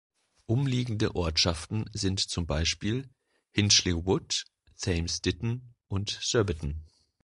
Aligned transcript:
Umliegende 0.47 1.15
Ortschaften 1.15 1.87
sind 1.93 2.21
zum 2.21 2.47
Beispiel 2.47 3.07
Hinchley 3.51 3.93
Wood, 3.93 4.45
Thames 4.79 5.21
Ditton 5.21 5.75
und 5.89 6.17
Surbiton. 6.19 6.81